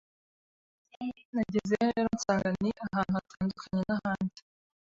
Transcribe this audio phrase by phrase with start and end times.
[1.33, 4.39] nagezeyo rero nsanga ni ahantu hatandukanye n’ahandi